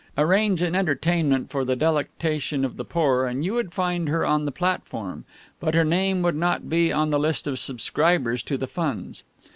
[0.17, 4.45] Arrange an entertainment for the delectation of the poor, and you would find her on
[4.45, 5.25] the platform,
[5.59, 9.25] but her name would not be on the list of subscribers to the funds.